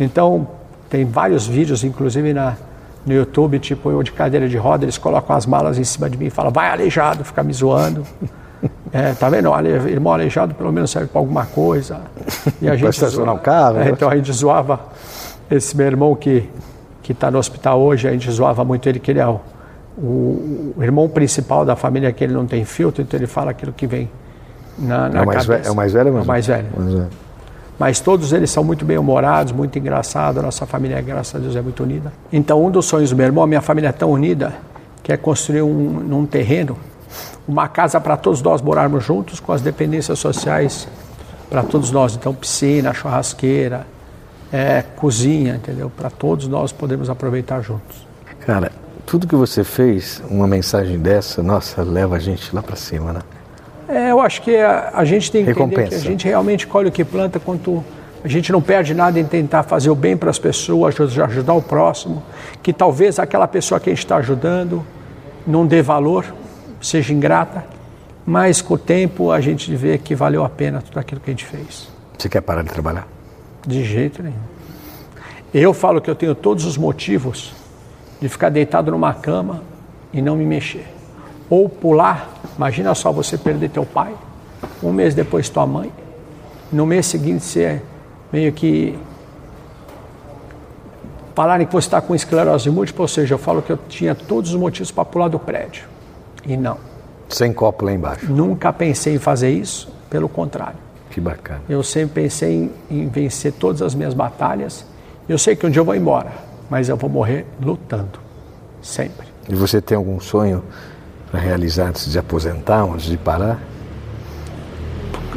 Então, 0.00 0.48
tem 0.92 1.04
vários 1.06 1.46
vídeos, 1.46 1.82
inclusive 1.82 2.34
na, 2.34 2.54
no 3.06 3.14
YouTube, 3.14 3.58
tipo 3.58 3.90
eu 3.90 4.02
de 4.02 4.12
cadeira 4.12 4.46
de 4.46 4.58
roda, 4.58 4.84
eles 4.84 4.98
colocam 4.98 5.34
as 5.34 5.46
malas 5.46 5.78
em 5.78 5.84
cima 5.84 6.10
de 6.10 6.18
mim 6.18 6.26
e 6.26 6.30
falam, 6.30 6.52
vai 6.52 6.70
aleijado, 6.70 7.24
fica 7.24 7.42
me 7.42 7.52
zoando. 7.52 8.04
É, 8.92 9.12
tá 9.14 9.28
vendo? 9.28 9.52
Ale- 9.52 9.70
Irmão 9.90 10.12
aleijado 10.12 10.54
pelo 10.54 10.70
menos 10.70 10.88
serve 10.90 11.08
para 11.08 11.18
alguma 11.18 11.44
coisa. 11.46 12.02
E 12.60 12.68
a 12.68 12.76
gente 12.76 12.92
zoa- 13.06 13.32
o 13.32 13.38
carro, 13.38 13.78
É, 13.80 13.84
né? 13.86 13.90
então 13.90 14.08
a 14.08 14.14
gente 14.14 14.30
zoava 14.32 14.78
esse 15.50 15.74
meu 15.76 15.86
irmão 15.86 16.14
que 16.14 16.48
que 17.02 17.10
está 17.10 17.28
no 17.28 17.38
hospital 17.38 17.80
hoje, 17.80 18.06
a 18.06 18.12
gente 18.12 18.30
zoava 18.30 18.62
muito 18.64 18.88
ele, 18.88 19.00
que 19.00 19.10
ele 19.10 19.18
é 19.18 19.26
o, 19.26 19.40
o- 19.98 20.74
o 20.76 20.82
irmão 20.82 21.08
principal 21.08 21.64
da 21.64 21.74
família, 21.74 22.12
que 22.12 22.22
ele 22.22 22.32
não 22.34 22.46
tem 22.46 22.64
filtro, 22.64 23.02
então 23.02 23.18
ele 23.18 23.26
fala 23.26 23.50
aquilo 23.50 23.72
que 23.72 23.86
vem 23.86 24.08
na, 24.78 25.08
na 25.08 25.18
É 25.20 25.22
o 25.22 25.26
mais, 25.26 25.46
cabeça. 25.46 25.62
ve- 25.62 25.68
é 25.68 25.70
o 25.72 25.74
mais 25.74 25.92
velho 25.92 26.12
ou 26.12 26.18
É 26.18 26.22
o 26.22 26.26
mais 26.26 26.46
velho. 26.46 26.66
Mais 26.76 26.92
velho. 26.94 27.08
Mas 27.78 28.00
todos 28.00 28.32
eles 28.32 28.50
são 28.50 28.62
muito 28.62 28.84
bem-humorados, 28.84 29.52
muito 29.52 29.78
engraçados, 29.78 30.38
a 30.38 30.42
nossa 30.42 30.66
família, 30.66 31.00
graças 31.00 31.34
a 31.34 31.38
Deus, 31.38 31.56
é 31.56 31.62
muito 31.62 31.82
unida. 31.82 32.12
Então, 32.32 32.64
um 32.64 32.70
dos 32.70 32.86
sonhos 32.86 33.10
do 33.10 33.16
meu 33.16 33.26
irmão, 33.26 33.46
minha 33.46 33.62
família 33.62 33.88
é 33.88 33.92
tão 33.92 34.10
unida, 34.10 34.52
que 35.02 35.12
é 35.12 35.16
construir 35.16 35.62
um, 35.62 36.00
num 36.00 36.26
terreno 36.26 36.76
uma 37.46 37.68
casa 37.68 38.00
para 38.00 38.16
todos 38.16 38.40
nós 38.40 38.62
morarmos 38.62 39.04
juntos, 39.04 39.40
com 39.40 39.52
as 39.52 39.60
dependências 39.60 40.18
sociais 40.18 40.88
para 41.50 41.62
todos 41.62 41.90
nós. 41.90 42.14
Então, 42.14 42.32
piscina, 42.32 42.94
churrasqueira, 42.94 43.86
é, 44.52 44.82
cozinha, 44.96 45.56
entendeu? 45.56 45.90
Para 45.90 46.10
todos 46.10 46.46
nós 46.46 46.72
podermos 46.72 47.10
aproveitar 47.10 47.60
juntos. 47.60 48.06
Cara, 48.40 48.70
tudo 49.04 49.26
que 49.26 49.34
você 49.34 49.64
fez, 49.64 50.22
uma 50.30 50.46
mensagem 50.46 50.98
dessa, 50.98 51.42
nossa, 51.42 51.82
leva 51.82 52.16
a 52.16 52.18
gente 52.18 52.54
lá 52.54 52.62
pra 52.62 52.76
cima, 52.76 53.12
né? 53.12 53.20
É, 53.88 54.10
eu 54.10 54.20
acho 54.20 54.42
que 54.42 54.56
a, 54.56 54.90
a 54.94 55.04
gente 55.04 55.30
tem 55.30 55.44
que 55.44 55.50
entender 55.50 55.64
Recompensa. 55.76 55.90
que 55.90 55.94
a 56.08 56.10
gente 56.10 56.24
realmente 56.26 56.66
colhe 56.66 56.88
o 56.88 56.92
que 56.92 57.04
planta 57.04 57.38
quanto 57.40 57.84
a 58.24 58.28
gente 58.28 58.52
não 58.52 58.62
perde 58.62 58.94
nada 58.94 59.18
em 59.18 59.24
tentar 59.24 59.64
fazer 59.64 59.90
o 59.90 59.94
bem 59.96 60.16
para 60.16 60.30
as 60.30 60.38
pessoas, 60.38 60.94
aj- 61.00 61.20
ajudar 61.20 61.54
o 61.54 61.62
próximo, 61.62 62.22
que 62.62 62.72
talvez 62.72 63.18
aquela 63.18 63.48
pessoa 63.48 63.80
que 63.80 63.90
a 63.90 63.92
gente 63.92 64.04
está 64.04 64.16
ajudando 64.16 64.84
não 65.46 65.66
dê 65.66 65.82
valor, 65.82 66.24
seja 66.80 67.12
ingrata, 67.12 67.64
mas 68.24 68.62
com 68.62 68.74
o 68.74 68.78
tempo 68.78 69.32
a 69.32 69.40
gente 69.40 69.74
vê 69.74 69.98
que 69.98 70.14
valeu 70.14 70.44
a 70.44 70.48
pena 70.48 70.80
tudo 70.80 70.98
aquilo 71.00 71.20
que 71.20 71.30
a 71.30 71.32
gente 71.32 71.44
fez. 71.44 71.88
Você 72.16 72.28
quer 72.28 72.40
parar 72.40 72.62
de 72.62 72.68
trabalhar? 72.70 73.08
De 73.66 73.84
jeito 73.84 74.22
nenhum. 74.22 74.36
Eu 75.52 75.74
falo 75.74 76.00
que 76.00 76.08
eu 76.08 76.14
tenho 76.14 76.34
todos 76.34 76.64
os 76.64 76.78
motivos 76.78 77.52
de 78.20 78.28
ficar 78.28 78.48
deitado 78.50 78.92
numa 78.92 79.12
cama 79.12 79.62
e 80.12 80.22
não 80.22 80.36
me 80.36 80.46
mexer. 80.46 80.86
Ou 81.52 81.68
pular, 81.68 82.30
imagina 82.56 82.94
só 82.94 83.12
você 83.12 83.36
perder 83.36 83.68
teu 83.68 83.84
pai, 83.84 84.14
um 84.82 84.90
mês 84.90 85.14
depois 85.14 85.50
tua 85.50 85.66
mãe, 85.66 85.92
no 86.72 86.86
mês 86.86 87.04
seguinte 87.04 87.44
você 87.44 87.82
meio 88.32 88.50
que 88.54 88.98
falarem 91.34 91.66
que 91.66 91.72
você 91.74 91.88
está 91.88 92.00
com 92.00 92.14
esclerose 92.14 92.70
múltipla, 92.70 93.02
ou 93.02 93.08
seja, 93.08 93.34
eu 93.34 93.38
falo 93.38 93.60
que 93.60 93.70
eu 93.70 93.78
tinha 93.86 94.14
todos 94.14 94.54
os 94.54 94.56
motivos 94.58 94.90
para 94.90 95.04
pular 95.04 95.28
do 95.28 95.38
prédio. 95.38 95.84
E 96.46 96.56
não, 96.56 96.78
Sem 97.28 97.52
copo 97.52 97.84
lá 97.84 97.92
embaixo. 97.92 98.32
nunca 98.32 98.72
pensei 98.72 99.16
em 99.16 99.18
fazer 99.18 99.50
isso, 99.50 99.92
pelo 100.08 100.30
contrário. 100.30 100.78
Que 101.10 101.20
bacana. 101.20 101.60
Eu 101.68 101.82
sempre 101.82 102.22
pensei 102.22 102.70
em, 102.90 103.02
em 103.02 103.08
vencer 103.08 103.52
todas 103.52 103.82
as 103.82 103.94
minhas 103.94 104.14
batalhas. 104.14 104.86
Eu 105.28 105.36
sei 105.36 105.54
que 105.54 105.66
um 105.66 105.70
dia 105.70 105.80
eu 105.80 105.84
vou 105.84 105.94
embora, 105.94 106.32
mas 106.70 106.88
eu 106.88 106.96
vou 106.96 107.10
morrer 107.10 107.44
lutando. 107.60 108.18
Sempre. 108.80 109.26
E 109.50 109.54
você 109.54 109.82
tem 109.82 109.98
algum 109.98 110.18
sonho 110.18 110.64
para 111.32 111.40
realizar 111.40 111.88
antes 111.88 112.12
de 112.12 112.18
aposentar, 112.18 112.82
antes 112.82 113.06
de 113.06 113.16
parar? 113.16 113.58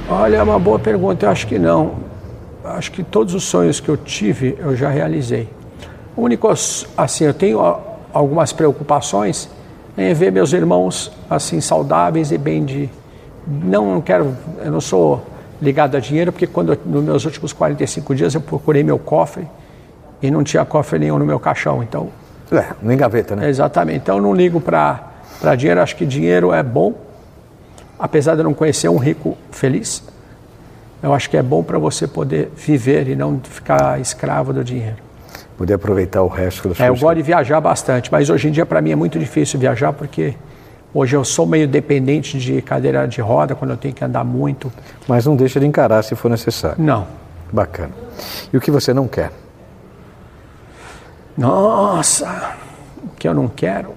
Olha, 0.09 0.35
é 0.35 0.43
uma 0.43 0.59
boa 0.59 0.77
pergunta. 0.77 1.25
Eu 1.25 1.29
acho 1.29 1.47
que 1.47 1.57
não. 1.57 1.93
Acho 2.65 2.91
que 2.91 3.01
todos 3.01 3.33
os 3.33 3.45
sonhos 3.45 3.79
que 3.79 3.87
eu 3.87 3.95
tive, 3.95 4.57
eu 4.59 4.75
já 4.75 4.89
realizei. 4.89 5.47
O 6.15 6.23
único, 6.23 6.49
assim, 6.49 7.23
eu 7.23 7.33
tenho 7.33 7.59
algumas 8.11 8.51
preocupações 8.51 9.49
em 9.97 10.13
ver 10.13 10.31
meus 10.31 10.51
irmãos, 10.51 11.11
assim, 11.29 11.61
saudáveis 11.61 12.31
e 12.31 12.37
bem 12.37 12.65
de... 12.65 12.89
Não, 13.47 13.93
não 13.93 14.01
quero... 14.01 14.35
Eu 14.63 14.71
não 14.71 14.81
sou 14.81 15.25
ligado 15.61 15.95
a 15.95 15.99
dinheiro, 15.99 16.33
porque 16.33 16.45
quando, 16.45 16.77
nos 16.85 17.03
meus 17.03 17.23
últimos 17.25 17.53
45 17.53 18.13
dias, 18.13 18.35
eu 18.35 18.41
procurei 18.41 18.83
meu 18.83 18.99
cofre 18.99 19.47
e 20.21 20.29
não 20.29 20.43
tinha 20.43 20.65
cofre 20.65 20.99
nenhum 20.99 21.17
no 21.17 21.25
meu 21.25 21.39
caixão. 21.39 21.81
Então, 21.81 22.09
É, 22.51 22.65
no 22.81 22.91
engaveta, 22.91 23.35
né? 23.35 23.47
Exatamente. 23.47 23.99
Então 23.99 24.17
eu 24.17 24.21
não 24.21 24.33
ligo 24.33 24.59
para 24.59 25.14
dinheiro, 25.57 25.81
acho 25.81 25.95
que 25.95 26.05
dinheiro 26.05 26.51
é 26.53 26.63
bom, 26.63 26.93
apesar 27.99 28.33
de 28.35 28.41
eu 28.41 28.43
não 28.43 28.53
conhecer 28.53 28.89
um 28.89 28.97
rico 28.97 29.37
feliz. 29.51 30.03
Eu 31.01 31.13
acho 31.13 31.29
que 31.29 31.37
é 31.37 31.43
bom 31.43 31.63
para 31.63 31.77
você 31.77 32.07
poder 32.07 32.51
viver 32.55 33.07
e 33.07 33.15
não 33.15 33.39
ficar 33.39 33.99
escravo 33.99 34.51
do 34.51 34.63
dinheiro. 34.63 34.97
Poder 35.57 35.75
aproveitar 35.75 36.21
o 36.21 36.27
resto 36.27 36.69
das 36.69 36.79
É, 36.79 36.89
eu 36.89 36.95
gosto 36.95 37.15
de 37.15 37.21
viajar 37.21 37.61
bastante, 37.61 38.11
mas 38.11 38.29
hoje 38.29 38.47
em 38.47 38.51
dia 38.51 38.65
para 38.65 38.81
mim 38.81 38.91
é 38.91 38.95
muito 38.95 39.17
difícil 39.19 39.59
viajar 39.59 39.93
porque 39.93 40.35
hoje 40.93 41.15
eu 41.15 41.23
sou 41.23 41.45
meio 41.45 41.67
dependente 41.67 42.37
de 42.37 42.61
cadeira 42.61 43.07
de 43.07 43.21
roda 43.21 43.55
quando 43.55 43.71
eu 43.71 43.77
tenho 43.77 43.93
que 43.93 44.03
andar 44.03 44.23
muito. 44.23 44.71
Mas 45.07 45.25
não 45.25 45.35
deixa 45.35 45.59
de 45.59 45.65
encarar 45.65 46.03
se 46.03 46.15
for 46.15 46.29
necessário. 46.29 46.83
Não. 46.83 47.07
Bacana. 47.51 47.91
E 48.51 48.57
o 48.57 48.61
que 48.61 48.71
você 48.71 48.93
não 48.93 49.07
quer? 49.07 49.31
Nossa, 51.37 52.55
o 53.03 53.09
que 53.15 53.27
eu 53.27 53.33
não 53.33 53.47
quero 53.47 53.93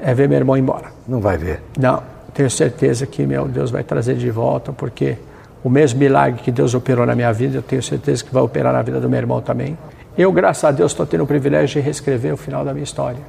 é 0.00 0.14
ver 0.14 0.28
meu 0.28 0.38
irmão 0.38 0.56
embora. 0.56 0.86
Não 1.06 1.20
vai 1.20 1.36
ver. 1.36 1.60
Não, 1.78 2.02
tenho 2.34 2.50
certeza 2.50 3.06
que 3.06 3.26
meu 3.26 3.46
Deus 3.48 3.70
vai 3.70 3.82
trazer 3.82 4.16
de 4.16 4.30
volta, 4.30 4.72
porque 4.72 5.16
o 5.64 5.68
mesmo 5.68 5.98
milagre 5.98 6.40
que 6.42 6.50
Deus 6.52 6.74
operou 6.74 7.04
na 7.04 7.14
minha 7.14 7.32
vida, 7.32 7.58
eu 7.58 7.62
tenho 7.62 7.82
certeza 7.82 8.24
que 8.24 8.32
vai 8.32 8.42
operar 8.42 8.72
na 8.72 8.82
vida 8.82 9.00
do 9.00 9.08
meu 9.08 9.18
irmão 9.18 9.40
também. 9.40 9.76
Eu, 10.16 10.32
graças 10.32 10.64
a 10.64 10.70
Deus, 10.70 10.92
estou 10.92 11.06
tendo 11.06 11.24
o 11.24 11.26
privilégio 11.26 11.80
de 11.80 11.84
reescrever 11.84 12.32
o 12.34 12.36
final 12.36 12.64
da 12.64 12.72
minha 12.72 12.84
história. 12.84 13.20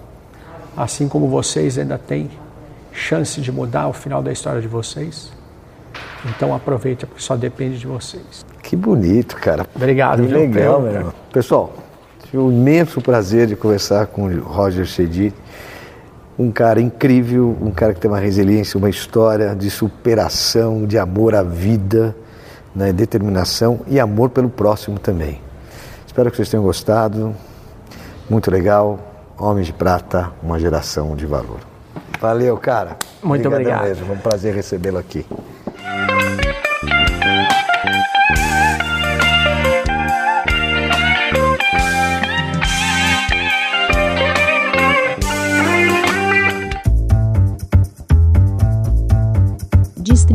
Assim 0.76 1.08
como 1.08 1.28
vocês 1.28 1.78
ainda 1.78 1.98
têm 1.98 2.30
chance 2.92 3.40
de 3.42 3.52
mudar 3.52 3.88
o 3.88 3.94
final 3.94 4.22
da 4.22 4.32
história 4.32 4.62
de 4.62 4.68
vocês. 4.68 5.32
Então 6.26 6.54
aproveita, 6.54 7.06
porque 7.08 7.22
só 7.22 7.36
depende 7.36 7.78
de 7.80 7.88
vocês. 7.88 8.46
Que 8.62 8.76
bonito, 8.76 9.36
cara. 9.38 9.66
Obrigado, 9.76 10.26
Que 10.26 10.34
legal, 10.34 10.74
Eu- 10.76 10.82
meu 10.82 10.92
irmão. 10.94 11.14
Pessoal, 11.32 11.74
tive 12.26 12.38
o 12.38 12.52
imenso 12.52 13.02
prazer 13.02 13.48
de 13.48 13.56
conversar 13.56 14.08
com 14.08 14.24
o 14.26 14.40
Roger 14.42 14.86
Chedi. 14.86 15.34
Um 16.40 16.52
cara 16.52 16.80
incrível, 16.80 17.58
um 17.62 17.70
cara 17.70 17.94
que 17.94 18.00
tem 18.00 18.10
uma 18.10 18.18
resiliência, 18.18 18.78
uma 18.78 18.90
história 18.90 19.54
de 19.54 19.70
superação, 19.70 20.86
de 20.86 20.98
amor 20.98 21.36
à 21.36 21.44
vida, 21.44 22.16
né, 22.74 22.94
determinação 22.94 23.82
e 23.88 24.00
amor 24.00 24.30
pelo 24.30 24.50
próximo 24.50 24.98
também. 24.98 25.42
Espero 26.08 26.32
que 26.32 26.38
vocês 26.38 26.50
tenham 26.50 26.64
gostado. 26.64 27.36
Muito 28.30 28.50
legal. 28.50 29.00
Homens 29.38 29.68
de 29.68 29.74
Prata, 29.74 30.32
uma 30.42 30.58
geração 30.58 31.14
de 31.14 31.26
valor. 31.26 31.60
Valeu, 32.22 32.58
cara. 32.58 32.98
Muito 33.22 33.48
Obrigadão 33.48 33.80
obrigado. 33.80 33.88
Mesmo. 33.88 34.06
Foi 34.06 34.16
um 34.16 34.20
prazer 34.20 34.56
recebê-lo 34.56 34.98
aqui. 34.98 35.26